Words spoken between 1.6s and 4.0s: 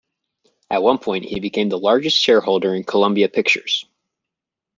the largest shareholder in Columbia Pictures.